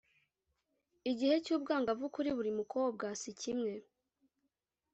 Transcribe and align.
igihe 1.11 1.35
cy’ubwangavu 1.45 2.05
kuri 2.15 2.29
buri 2.37 2.51
mukobwa 2.59 3.05
si 3.21 3.31
kimwe 3.41 3.73